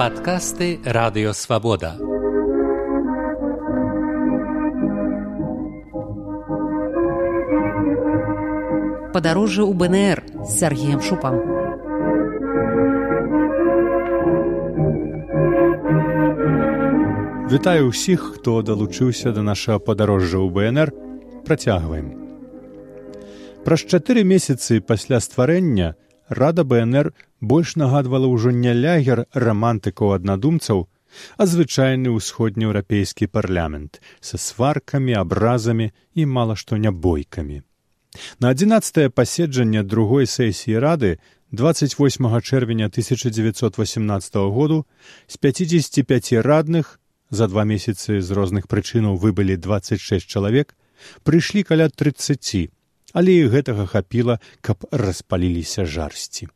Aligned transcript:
Падкасты 0.00 0.78
радыёвабода. 0.84 1.96
Падарожжа 9.16 9.64
ў 9.64 9.72
БНР 9.72 10.18
з 10.44 10.50
Сергеем 10.58 11.00
Шупам. 11.00 11.40
Вітаю 17.48 17.88
ўсіх, 17.88 18.36
хто 18.36 18.60
далучыўся 18.60 19.32
да 19.32 19.40
нашага 19.40 19.78
падарожжа 19.80 20.42
ў 20.42 20.50
БНР, 20.52 20.88
працягваем. 21.46 22.12
Праз 23.64 23.82
чатыры 23.86 24.22
месяцы 24.22 24.82
пасля 24.82 25.18
стварэння 25.24 25.94
рада 26.28 26.62
БНР 26.62 27.14
больш 27.41 27.75
нагадвала 27.75 28.29
ўжо 28.29 28.53
не 28.53 28.73
лягер 28.73 29.25
рамантыкаў 29.33 30.15
аднадумцаў, 30.17 30.87
а 31.37 31.43
звычайны 31.45 32.13
ўсходнееўрапейскі 32.15 33.27
парламент 33.27 33.99
са 34.21 34.37
сваркамі, 34.37 35.17
абразамі 35.17 35.91
і 36.15 36.25
мала 36.25 36.55
што 36.55 36.77
нябойкамі. 36.77 37.61
На 38.39 38.51
адзінаццатае 38.55 39.09
паседжанне 39.09 39.83
другой 39.83 40.27
сесіі 40.27 40.79
рады 40.79 41.19
28 41.51 42.41
чэрвеня 42.41 42.87
1918 42.87 44.35
году 44.35 44.85
з 45.27 45.37
55 45.37 46.33
радных 46.43 46.99
за 47.29 47.47
два 47.47 47.63
месяцы 47.63 48.21
з 48.21 48.31
розных 48.31 48.67
прычынаў 48.67 49.17
выбылі 49.19 49.55
26 49.57 50.27
чалавек 50.27 50.75
прыйшлі 51.23 51.63
каля 51.63 51.89
30 51.89 52.71
але 53.13 53.31
і 53.43 53.51
гэтага 53.51 53.87
хапіла 53.87 54.39
каб 54.61 54.87
распаліліся 54.91 55.85
жарсці 55.85 56.47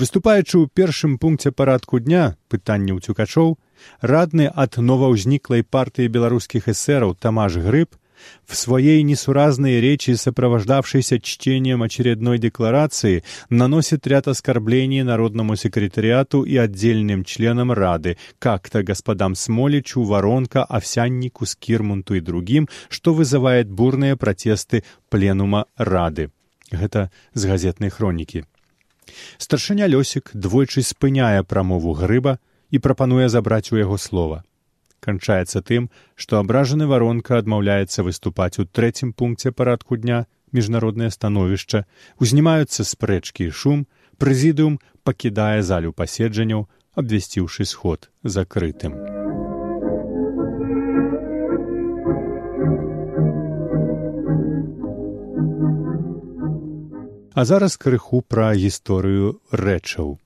выступаючы 0.00 0.56
ў 0.56 0.72
першым 0.72 1.20
пункце 1.20 1.52
парадку 1.52 2.00
дня 2.00 2.34
пытання 2.48 2.96
ўцюкачоў 2.96 3.56
радны 4.00 4.48
ад 4.48 4.80
новаўзніклай 4.80 5.60
партыі 5.76 6.08
беларускіх 6.08 6.72
эсэраў 6.72 7.12
тамаш 7.20 7.60
грыб 7.60 8.00
в 8.46 8.56
своей 8.56 9.02
несуразной 9.02 9.80
речи, 9.80 10.12
сопровождавшейся 10.12 11.20
чтением 11.20 11.82
очередной 11.82 12.38
декларации, 12.38 13.24
наносит 13.48 14.06
ряд 14.06 14.28
оскорблений 14.28 15.02
Народному 15.02 15.56
секретариату 15.56 16.42
и 16.42 16.56
отдельным 16.56 17.24
членам 17.24 17.72
Рады, 17.72 18.18
как-то 18.38 18.82
господам 18.82 19.34
Смоличу, 19.34 20.02
Воронко, 20.02 20.64
Овсяннику, 20.64 21.46
Скирмунту 21.46 22.14
и 22.14 22.20
другим, 22.20 22.68
что 22.88 23.14
вызывает 23.14 23.70
бурные 23.70 24.16
протесты 24.16 24.84
пленума 25.08 25.66
Рады. 25.76 26.30
Гэта 26.70 27.10
з 27.34 27.46
газетнай 27.46 27.90
хронікі. 27.90 28.44
Старшыня 29.38 29.86
Лёсік 29.86 30.30
двойчы 30.34 30.82
спыняе 30.82 31.42
прамову 31.42 31.92
грыба 31.92 32.38
і 32.70 32.78
прапануе 32.78 33.28
забраць 33.28 33.72
у 33.72 33.80
яго 33.80 33.98
слова 33.98 34.44
канчаецца 35.00 35.62
тым, 35.64 35.88
што 36.14 36.38
абражаны 36.38 36.86
варонка 36.86 37.40
адмаўляецца 37.40 38.04
выступаць 38.06 38.60
у 38.60 38.66
трэцім 38.68 39.12
пункце 39.12 39.52
парадку 39.52 39.96
дня 39.96 40.26
міжнароднае 40.52 41.10
становішча, 41.14 41.84
узнімаюцца 42.18 42.84
спрэчкі 42.84 43.48
і 43.48 43.54
шум, 43.62 43.86
прэзідыум 44.18 44.78
пакідае 45.04 45.62
залю 45.62 45.96
паседжанняў, 45.96 46.68
абвясціўшы 46.94 47.64
сход 47.64 48.10
закрытым. 48.36 49.19
А 57.34 57.44
зараз 57.44 57.76
крыху 57.76 58.22
пра 58.26 58.50
гісторыю 58.58 59.38
рэчаў. 59.52 60.18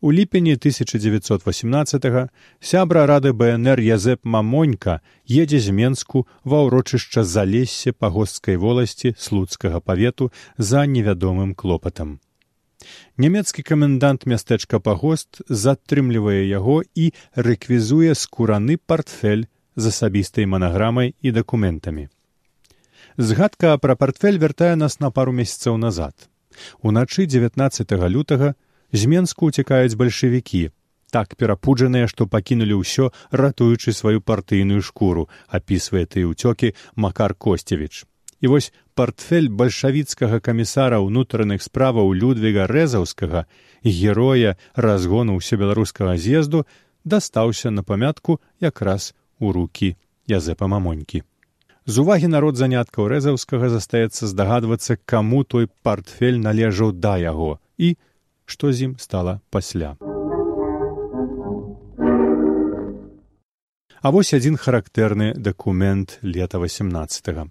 У 0.00 0.12
ліпені 0.12 0.52
1918 0.52 2.30
сябра 2.60 3.06
рады 3.06 3.32
БНР 3.32 3.80
Язэп 3.80 4.24
Мамонька 4.24 5.00
едзе 5.28 5.60
з 5.60 5.70
Менску 5.70 6.26
ва 6.44 6.64
ўрочышча 6.66 7.24
залессе 7.24 7.92
пагосцкай 7.92 8.56
воласці 8.56 9.14
слуцкага 9.16 9.80
павету 9.80 10.32
за 10.58 10.84
невядомым 10.86 11.54
клопатам. 11.54 12.18
Нямецкі 13.16 13.62
камендант 13.62 14.26
мястэчка 14.26 14.80
пагост 14.80 15.40
затрымлівае 15.48 16.48
яго 16.48 16.80
і 16.94 17.12
рэквізуе 17.36 18.14
скураны 18.16 18.76
партфель 18.76 19.44
з 19.76 19.92
асабістай 19.92 20.46
манаграмай 20.46 21.14
і 21.20 21.32
дакументамі. 21.32 22.08
Згадка 23.16 23.76
пра 23.78 23.96
партфель 23.96 24.38
вяртае 24.38 24.74
нас 24.76 25.00
на 25.00 25.10
пару 25.10 25.32
месяцаў 25.32 25.76
назад. 25.76 26.14
Уначы 26.82 27.26
19 27.26 27.92
лютага 28.08 28.54
з 28.92 29.06
менску 29.06 29.50
уцякаюць 29.50 29.94
бальшавікі 29.94 30.70
так 31.10 31.34
перапуджаныя 31.36 32.06
што 32.10 32.26
пакінулі 32.30 32.78
ўсё 32.80 33.10
ратуючы 33.42 33.92
сваю 33.92 34.22
партыйную 34.22 34.82
шкуру 34.86 35.26
апісвае 35.58 36.06
ты 36.06 36.24
ўцёкі 36.26 36.74
макар 36.94 37.34
косцевіч 37.34 38.06
і 38.40 38.52
вось 38.52 38.70
портфель 38.94 39.50
бальшавіцкага 39.62 40.40
камісара 40.40 41.00
ўнутраных 41.04 41.66
справаў 41.66 42.14
людвіга 42.14 42.66
рэзаўскага 42.70 43.44
героя 43.84 44.56
разгону 44.74 45.36
ўсебеларускага 45.40 46.16
з'езду 46.16 46.64
дастаўся 47.04 47.74
на 47.74 47.82
памятку 47.82 48.40
якраз 48.60 49.12
у 49.38 49.52
рукі 49.52 49.96
язэпа 50.30 50.70
мамонькі 50.70 51.26
з 51.90 51.98
увагі 51.98 52.28
народ 52.30 52.54
заняткаў 52.54 53.08
рэзаўскага 53.10 53.68
застаецца 53.72 54.28
здагадвацца 54.30 54.94
каму 55.10 55.42
той 55.42 55.66
портфель 55.82 56.38
належаў 56.38 56.92
да 56.94 57.16
яго 57.18 57.58
і 57.82 57.96
што 58.46 58.70
з 58.70 58.86
ім 58.86 58.92
стала 59.02 59.40
пасля. 59.50 59.96
А 64.00 64.08
вось 64.14 64.30
адзін 64.38 64.54
характэрны 64.54 65.34
дакумент 65.34 66.18
лета 66.22 66.58
18. 66.62 67.34
-го. 67.34 67.50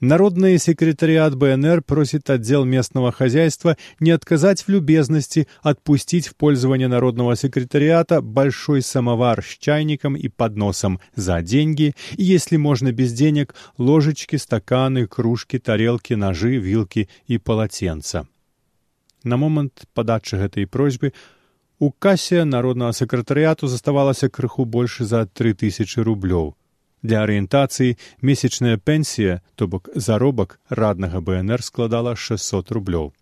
Народный 0.00 0.58
секретариат 0.58 1.34
БНР 1.34 1.80
просит 1.82 2.28
отдел 2.28 2.64
местного 2.64 3.10
хозяйства 3.10 3.76
не 4.00 4.10
отказать 4.10 4.62
в 4.62 4.68
любезности 4.68 5.48
отпустить 5.62 6.26
в 6.26 6.36
пользование 6.36 6.88
народного 6.88 7.36
секретариата 7.36 8.20
большой 8.20 8.82
самовар 8.82 9.42
с 9.42 9.56
чайником 9.58 10.14
и 10.14 10.28
подносом 10.28 11.00
за 11.14 11.40
деньги, 11.40 11.94
и, 12.16 12.24
если 12.24 12.56
можно 12.56 12.92
без 12.92 13.12
денег, 13.12 13.54
ложечки, 13.78 14.36
стаканы, 14.36 15.06
кружки, 15.06 15.58
тарелки, 15.58 16.12
ножи, 16.14 16.56
вилки 16.58 17.08
и 17.26 17.38
полотенца. 17.38 18.28
На 19.22 19.38
момант 19.38 19.84
падачы 19.94 20.36
гэтай 20.36 20.66
просьбы 20.66 21.14
у 21.78 21.90
касе 21.90 22.44
народнага 22.44 22.92
сакратарыяту 22.92 23.68
заставалася 23.68 24.28
крыху 24.28 24.66
больш 24.66 24.98
за 24.98 25.26
тры 25.26 25.54
тысячи 25.54 25.98
рублёў. 25.98 26.56
Для 27.04 27.20
арыентацыі 27.20 28.00
месячная 28.24 28.80
пенсія, 28.80 29.44
то 29.60 29.68
бок 29.68 29.92
заробак 29.94 30.56
раднага 30.70 31.20
БНР 31.20 31.60
складала 31.60 32.16
600 32.16 32.72
рублёў. 32.72 33.12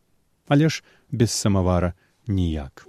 Але 0.46 0.68
ж 0.70 0.86
без 1.10 1.34
самавара 1.34 1.98
ніяк. 2.30 2.86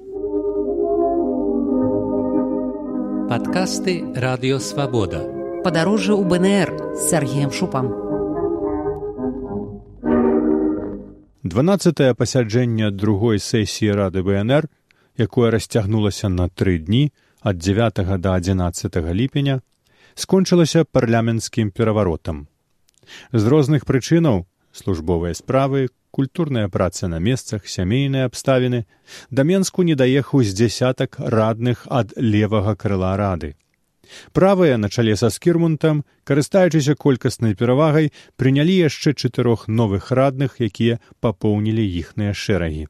Падкасты 3.25 4.05
радыёвабода. 4.13 5.65
Падарожжа 5.65 6.13
ў 6.13 6.29
БНР 6.29 6.69
з 6.93 7.01
Сергеем 7.09 7.49
Шупам. 7.49 7.89
12 11.41 12.13
пасяджэнне 12.13 12.93
другой 12.93 13.41
сесіі 13.41 13.97
рады 13.97 14.21
БНР, 14.21 14.69
якое 15.17 15.49
расцягнулася 15.49 16.29
на 16.29 16.53
тры 16.53 16.77
дні 16.77 17.09
ад 17.41 17.57
9 17.57 18.21
до 18.21 18.29
11 18.37 18.95
ліпеня, 19.09 19.61
скончылася 20.15 20.85
парламенцкім 20.85 21.71
пераваротам. 21.71 22.47
З 23.31 23.43
розных 23.47 23.85
прычынаў 23.85 24.45
службовыя 24.71 25.33
справы, 25.33 25.89
культурная 26.11 26.69
праца 26.69 27.07
на 27.07 27.19
месцах, 27.19 27.67
сямейныя 27.67 28.29
абставіны, 28.29 28.85
да 29.29 29.43
Менску 29.43 29.83
не 29.83 29.95
даехаў 29.95 30.43
з 30.43 30.53
дзясятак 30.53 31.17
радных 31.17 31.87
ад 31.89 32.13
левага 32.17 32.75
крыла 32.75 33.17
рады. 33.17 33.55
Правыя 34.31 34.77
на 34.77 34.89
чале 34.89 35.15
са 35.15 35.29
скірмунтам, 35.29 36.03
карыстаючыся 36.23 36.95
колькаснай 36.95 37.55
перавагай, 37.55 38.11
прынялі 38.37 38.75
яшчэ 38.85 39.13
чатырох 39.13 39.67
новых 39.67 40.11
радных, 40.11 40.59
якія 40.59 40.99
папоўнілі 41.19 41.81
іхныя 41.81 42.33
шэрагі. 42.33 42.87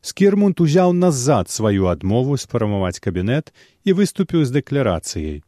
Скірмунт 0.00 0.60
узяў 0.60 0.94
назад 0.94 1.50
сваю 1.50 1.86
адмову 1.92 2.38
сфармаваць 2.38 3.02
кабінет 3.02 3.52
і 3.84 3.94
выступіў 3.98 4.46
з 4.46 4.58
дэкларацыяй. 4.58 5.42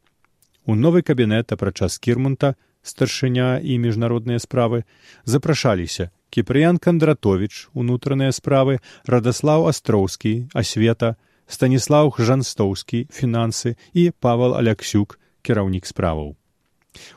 У 0.67 0.75
новы 0.75 1.03
кабінет 1.03 1.53
апрача 1.53 1.89
скірмунта, 1.89 2.55
старшыня 2.83 3.61
і 3.61 3.77
міжнародныя 3.79 4.41
справы 4.41 4.85
запрашаліся 5.25 6.11
кіпрыян 6.31 6.79
кандратович 6.79 7.69
унутраныя 7.75 8.33
справы 8.33 8.79
радаслаў 9.05 9.67
астроўскі 9.73 10.33
асвета 10.55 11.17
станіслаў 11.51 12.15
жанстоўскі 12.17 13.07
фінансы 13.11 13.75
і 13.93 14.11
павал 14.21 14.55
аляксюк 14.55 15.19
кіраўнік 15.43 15.87
справаў. 15.87 16.37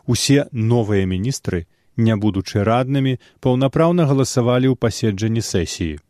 Усе 0.05 0.47
новыя 0.51 1.05
міністры 1.05 1.65
не 1.97 2.15
будучы 2.17 2.65
раднымі 2.65 3.19
паўнапраўна 3.39 4.09
галасавалі 4.09 4.73
ў 4.73 4.75
паседжанні 4.75 5.45
сесіі. 5.45 6.01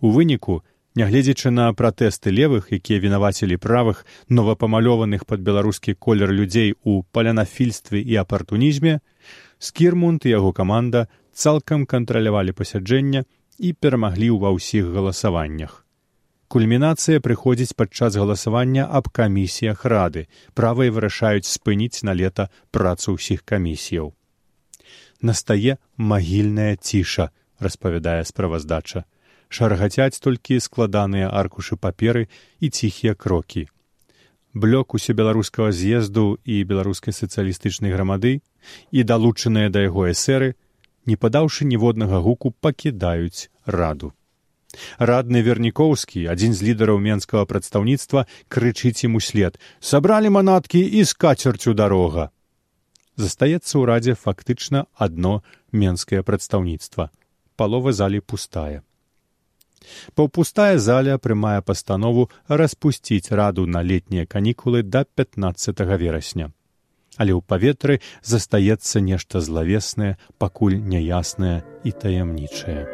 У 0.00 0.12
выніку 0.12 0.62
Нягледзячы 0.96 1.50
на 1.52 1.68
пратэсты 1.76 2.32
левых, 2.32 2.72
якія 2.72 2.96
вінавацілі 3.04 3.60
правых 3.60 4.06
новапамалёваных 4.32 5.28
пад 5.28 5.42
беларускі 5.44 5.92
колер 5.92 6.32
людзей 6.32 6.72
у 6.88 7.02
палянафільстве 7.12 8.00
і 8.00 8.16
апартунізме, 8.24 9.00
скірмунд 9.58 10.24
і 10.24 10.32
яго 10.32 10.52
каманда 10.56 11.04
цалкам 11.36 11.84
кантралявалі 11.84 12.56
пасяджэння 12.56 13.28
і 13.60 13.72
перамаглі 13.76 14.30
ва 14.40 14.56
ўсіх 14.56 14.88
галасаваннях. 14.96 15.84
Кульмінацыя 16.48 17.20
прыходзіць 17.20 17.76
падчас 17.76 18.16
галасавання 18.16 18.88
аб 18.88 19.12
камісіях 19.12 19.84
рады. 19.84 20.32
Правыя 20.56 20.88
вырашаюць 20.88 21.44
спыніць 21.44 22.08
на 22.08 22.16
лета 22.16 22.48
працу 22.72 23.20
ўсіх 23.20 23.44
камісіяў. 23.44 24.16
Настае 25.20 25.76
магільная 26.00 26.80
ціша, 26.80 27.28
распавядае 27.60 28.24
справаздача 28.24 29.04
шаргацяць 29.48 30.20
толькі 30.20 30.60
складаныя 30.60 31.30
аркушы 31.30 31.76
паперы 31.76 32.28
і 32.60 32.70
ціхія 32.70 33.14
крокі. 33.14 33.66
Блёк 34.56 34.96
усебеларускага 34.96 35.72
з'езду 35.72 36.38
і 36.44 36.64
беларускай 36.64 37.12
сацыялістычнай 37.12 37.92
грамады 37.92 38.40
і 38.90 39.02
далучаныя 39.02 39.68
да 39.68 39.84
яго 39.84 40.08
эсеры, 40.10 40.54
не 41.04 41.16
падаўшы 41.16 41.68
ніводнага 41.68 42.20
гуку 42.24 42.54
пакідаюць 42.60 43.52
раду. 43.66 44.12
Радны 44.98 45.42
вернікоўскі, 45.44 46.24
адзін 46.32 46.56
з 46.56 46.64
лідараў 46.68 46.98
менскага 47.00 47.44
прадстаўніцтва 47.44 48.26
крычыць 48.48 49.04
ім 49.04 49.20
услед: 49.20 49.60
сабралі 49.80 50.32
манаткі 50.32 50.80
і 50.80 51.04
з 51.04 51.12
кацерцю 51.14 51.74
дарога. 51.74 52.30
Застаецца 53.16 53.72
ў 53.76 53.84
радзе 53.88 54.14
фактычна 54.16 54.84
адно 54.96 55.40
менскае 55.72 56.20
прадстаўніцтва. 56.22 57.08
Палова 57.56 57.92
залі 57.92 58.20
пустая. 58.20 58.82
Паўпустая 60.14 60.78
заля 60.78 61.18
прымае 61.18 61.60
пастанову 61.62 62.28
распусціць 62.48 63.30
раду 63.30 63.66
на 63.66 63.82
летнія 63.82 64.26
канікулы 64.26 64.82
да 64.82 65.04
15 65.04 65.80
верасня. 65.96 66.52
Але 67.16 67.32
ў 67.32 67.40
паветры 67.40 68.00
застаецца 68.22 69.00
нешта 69.00 69.40
злавеснае, 69.40 70.16
пакуль 70.38 70.76
няяснае 70.76 71.64
і 71.84 71.90
таямнічае. 71.92 72.84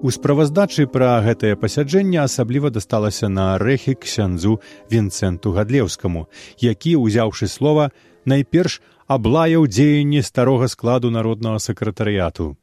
У 0.00 0.08
справаздачы 0.08 0.86
пра 0.88 1.20
гэтае 1.20 1.60
пасяджэнне 1.60 2.24
асабліва 2.24 2.70
дасталася 2.72 3.28
на 3.28 3.60
рэхі 3.60 3.92
ксяндзу 4.00 4.56
вінцэнту 4.88 5.52
гадлеўскаму, 5.52 6.24
які, 6.56 6.96
узяўшы 6.96 7.48
слова, 7.52 7.90
найперш 8.24 8.80
аблаяў 9.10 9.66
дзеянні 9.66 10.22
старога 10.22 10.68
складу 10.70 11.10
народнага 11.10 11.58
сакратарыяту. 11.58 12.54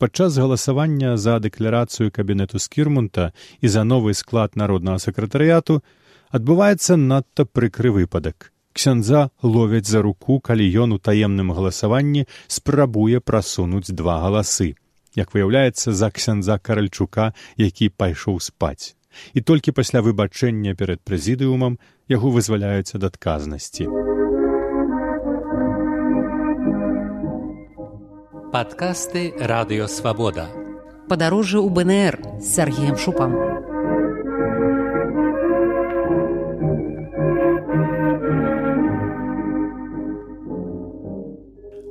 Падчас 0.00 0.38
галасавання 0.40 1.18
за 1.20 1.36
дэкларацыю 1.36 2.08
кабінету 2.08 2.56
скірмунта 2.58 3.32
і 3.60 3.68
за 3.68 3.84
новы 3.84 4.14
склад 4.16 4.56
народнага 4.56 4.96
сакратарыяту 5.04 5.82
адбываецца 6.32 6.96
надта 6.96 7.44
прыкры 7.44 7.92
выпадак. 7.92 8.48
Ксяндза 8.72 9.28
ловяць 9.42 9.84
за 9.84 10.00
руку, 10.00 10.40
калі 10.40 10.64
ён 10.64 10.96
у 10.96 10.98
таемным 10.98 11.52
галасаванні 11.52 12.24
спрабуе 12.48 13.20
прасунуць 13.20 13.92
два 13.92 14.16
галасы. 14.24 14.80
Як 15.12 15.36
выяўляецца 15.36 15.92
за 15.92 16.08
ксяндза 16.08 16.56
каральчука, 16.56 17.34
які 17.60 17.92
пайшоў 17.92 18.40
спаць. 18.40 18.96
І 19.34 19.44
толькі 19.44 19.76
пасля 19.76 20.00
выбачэння 20.00 20.72
перад 20.72 21.04
прэзідыумам 21.04 21.76
яго 22.08 22.32
вызваляюць 22.32 22.96
ад 22.96 23.04
адказнасці. 23.12 23.90
Падкасты 28.50 29.30
радыёвабода. 29.38 30.50
Падарожжа 31.06 31.62
ў 31.62 31.70
БНР 31.70 32.14
з 32.42 32.46
Сергеем 32.50 32.96
Шупам. 32.98 33.30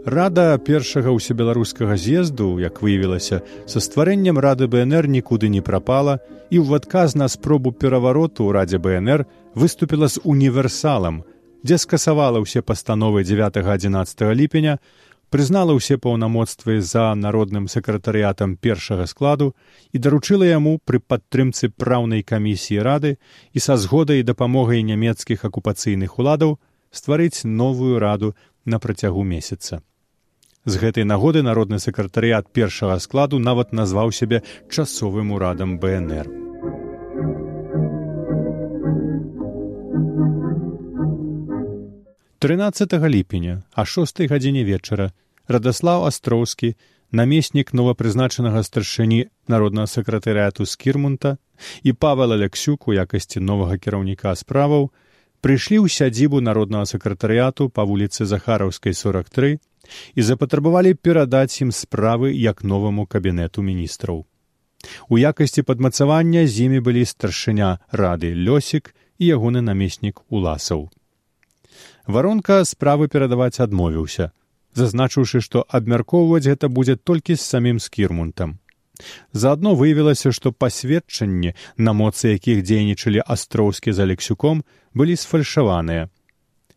Рада 0.04 0.60
першага 0.60 1.16
ўсебеларускага 1.16 1.96
з'езду, 1.96 2.60
як 2.60 2.84
выявілася, 2.84 3.40
са 3.64 3.80
стварэннем 3.80 4.36
рады 4.36 4.68
БНР 4.68 5.08
нікуды 5.08 5.48
не 5.48 5.64
прапала 5.64 6.20
і 6.52 6.60
ў 6.60 6.76
адказ 6.76 7.16
на 7.16 7.32
спробу 7.32 7.72
перавароту 7.72 8.44
ў 8.44 8.60
радзе 8.60 8.84
БНР 8.84 9.24
выступіла 9.56 10.12
з 10.12 10.20
універсалам, 10.28 11.24
дзе 11.64 11.80
скасавала 11.80 12.44
ўсе 12.44 12.60
пастановы 12.60 13.24
9-11 13.24 14.28
ліпеня, 14.36 14.84
прызнала 15.30 15.76
ўсе 15.78 15.98
паўнамоцтвы 16.02 16.82
за 16.82 17.14
народным 17.16 17.68
сакратарыятам 17.72 18.58
першага 18.58 19.06
складу 19.06 19.54
і 19.94 20.02
даручыла 20.02 20.50
яму 20.50 20.80
пры 20.86 21.00
падтрымцы 21.00 21.70
праўнай 21.70 22.26
камісіі 22.26 22.82
рады 22.82 23.16
і 23.54 23.60
са 23.60 23.78
згодай 23.78 24.26
дапамогай 24.26 24.84
нямецкіх 24.84 25.46
акупацыйных 25.46 26.18
уладаў 26.18 26.58
стварыць 26.92 27.46
новую 27.46 28.00
раду 28.00 28.36
на 28.66 28.80
працягу 28.80 29.24
месяца. 29.24 29.82
З 30.66 30.76
гэтай 30.76 31.08
нагоды 31.08 31.42
народны 31.46 31.80
сакратарыят 31.80 32.52
першага 32.52 33.00
складу 33.00 33.40
нават 33.40 33.72
назваў 33.72 34.12
сябе 34.12 34.44
часовым 34.70 35.32
урадам 35.32 35.80
БНР. 35.80 36.49
Трынаццатага 42.40 43.10
ліпеня 43.12 43.54
а 43.76 43.84
шостой 43.84 44.30
гадзіне 44.32 44.62
вечара 44.64 45.12
радаслаў 45.52 46.06
астроўскі 46.10 46.70
намеснік 47.12 47.74
новапрызначанага 47.76 48.62
старшыні 48.64 49.18
народнага 49.54 49.92
сакратарыяту 49.92 50.64
скірмунта 50.74 51.36
і 51.84 51.92
павел 51.94 52.32
алексюк 52.36 52.88
у 52.88 52.96
якасці 52.96 53.44
новага 53.44 53.76
кіраўніка 53.76 54.32
справаў 54.40 54.88
прыйшлі 55.44 55.84
ў 55.84 55.92
сядзібу 55.92 56.40
народнага 56.40 56.88
сакратарыяту 56.92 57.68
па 57.68 57.84
вуліцы 57.90 58.24
захараўскай 58.30 58.96
сорок 58.96 59.28
тры 59.28 59.60
і 60.16 60.26
запатрабавалі 60.30 60.94
перадаць 60.96 61.60
ім 61.60 61.74
справы 61.76 62.32
як 62.32 62.64
новаму 62.64 63.04
кабінету 63.04 63.66
міністраў. 63.66 64.24
У 65.12 65.20
якасці 65.20 65.68
падмацавання 65.68 66.48
з 66.48 66.72
імі 66.72 66.80
былі 66.88 67.04
старшыня 67.04 67.74
рады 67.92 68.32
лёсік 68.32 68.96
і 69.20 69.34
ягоны 69.36 69.60
намеснік 69.60 70.24
уласаў 70.32 70.88
варонка 72.10 72.66
справы 72.66 73.08
перадаваць 73.08 73.62
адмовіўся 73.62 74.32
зазначыўшы 74.80 75.42
што 75.46 75.66
абмяркоўваць 75.68 76.46
гэта 76.48 76.70
будзе 76.70 76.96
толькі 76.96 77.36
з 77.36 77.42
самім 77.42 77.80
скірмунтам. 77.80 78.58
Заадно 79.32 79.76
выявілася 79.80 80.32
што 80.36 80.52
пасведчанні 80.52 81.56
на 81.78 81.94
моцы 81.94 82.36
якіх 82.36 82.64
дзейнічалі 82.68 83.24
астроўскі 83.26 83.96
за 83.96 84.06
лексюком 84.12 84.64
былі 84.94 85.16
сфальшаваныя. 85.16 86.10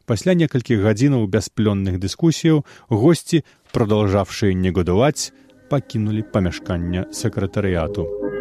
Пасля 0.06 0.34
некалькіх 0.34 0.82
гадзінаў 0.86 1.26
бясплённых 1.26 1.98
дыскусіяў 2.02 2.64
госці 2.90 3.44
продолжавшыя 3.72 4.54
негодаваць 4.54 5.32
пакінулі 5.70 6.22
памяшкання 6.34 7.08
сакратарыяту 7.10 8.31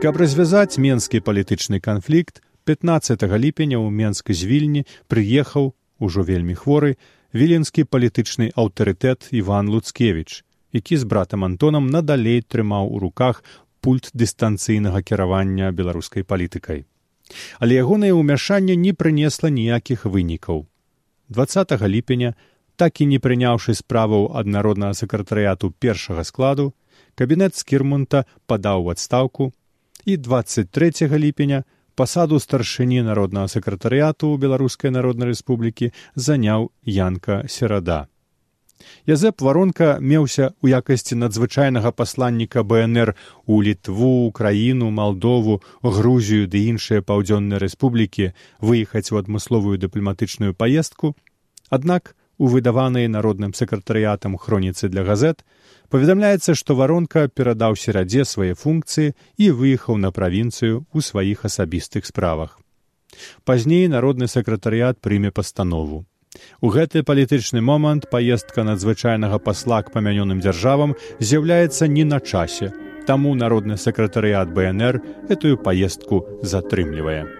Каб 0.00 0.16
развязаць 0.16 0.80
менскі 0.80 1.20
палітычны 1.20 1.76
канфлікт 1.84 2.40
15 2.64 3.20
ліпеня 3.36 3.76
ў 3.76 3.92
менск 3.92 4.32
з 4.32 4.48
вільні 4.48 4.82
прыехаў 5.12 5.74
ужо 6.00 6.24
вельмі 6.24 6.56
хворы 6.56 6.96
віленскі 7.36 7.84
палітычны 7.84 8.48
аўтарытэт 8.56 9.28
иван 9.36 9.68
луцкевич 9.68 10.40
які 10.72 10.96
з 10.96 11.04
братам 11.04 11.44
антонам 11.44 11.92
надалей 11.92 12.40
трымаў 12.40 12.88
у 12.88 12.98
руках 13.04 13.44
пульт 13.84 14.08
дыстанцыйнага 14.16 15.04
кіравання 15.04 15.68
беларускай 15.68 16.24
палітыкай. 16.24 16.88
Але 17.60 17.84
ягонае 17.84 18.16
ўмяшанне 18.16 18.80
не 18.80 18.96
прынесла 18.96 19.52
ніякіх 19.52 20.08
вынікаў. 20.08 20.66
20 21.28 21.76
ліпеня 21.84 22.34
так 22.80 23.04
і 23.04 23.12
не 23.12 23.20
прыняўшы 23.20 23.76
справаў 23.76 24.32
ад 24.32 24.46
народнага 24.48 24.96
сакратарыяту 24.96 25.76
першага 25.76 26.24
складу 26.24 26.72
кабінет 27.14 27.52
скірмунта 27.52 28.24
падаў 28.48 28.88
у 28.88 28.96
адстаўку 28.96 29.52
і 30.10 30.16
23 30.16 30.90
ліпеня 31.18 31.62
пасаду 31.94 32.38
старшыні 32.42 33.02
народнага 33.06 33.46
сакратарыяту 33.52 34.34
беларускай 34.42 34.90
народнай 34.90 35.30
рэспублікі 35.30 35.92
заняў 36.16 36.70
янка 36.82 37.44
серада. 37.46 38.06
Язэп 39.06 39.44
варонка 39.46 39.88
меўся 40.00 40.50
ў 40.64 40.80
якасці 40.80 41.18
надзвычайнага 41.22 41.92
пасланніка 41.94 42.64
бнр 42.66 43.14
у 43.46 43.62
літву 43.62 44.26
украіну 44.26 44.90
малдову 44.90 45.60
грузію 45.82 46.50
ды 46.50 46.64
іншыя 46.72 47.06
паўдзённыя 47.06 47.62
рэспублікі 47.62 48.32
выехаць 48.58 49.12
у 49.14 49.20
адмысловую 49.22 49.78
дыпламатычную 49.78 50.56
паездку. 50.56 51.14
Аднак 51.70 52.16
у 52.40 52.48
выдаванай 52.48 53.06
народным 53.12 53.52
сакратарыятам 53.52 54.38
хроніцы 54.40 54.88
для 54.88 55.04
газет 55.04 55.44
паведамляецца 55.92 56.56
што 56.56 56.76
варонка 56.80 57.28
перадаў 57.28 57.76
серадзе 57.76 58.24
свае 58.24 58.56
функцыі 58.56 59.12
і 59.36 59.52
выехаў 59.60 60.00
на 60.00 60.10
правінцыю 60.18 60.80
ў 60.88 60.98
сваіх 61.12 61.44
асабістых 61.52 62.08
справах 62.08 62.56
Пазней 63.44 63.88
народны 63.88 64.28
сакратарыят 64.28 65.00
прыме 65.00 65.30
пастанову. 65.30 66.06
У 66.60 66.70
гэты 66.70 67.02
палітычны 67.02 67.60
момант 67.60 68.06
паездка 68.10 68.62
надзвычайнага 68.68 69.40
пасла 69.48 69.82
к 69.82 69.92
памянёным 69.96 70.40
дзяржавам 70.46 70.94
з'яўляецца 71.18 71.90
не 71.98 72.04
на 72.04 72.20
часе, 72.20 72.72
таму 73.10 73.34
народны 73.34 73.76
сакратарыят 73.76 74.54
бнр 74.54 75.02
этую 75.28 75.58
паездку 75.58 76.24
затрымлівае 76.54 77.39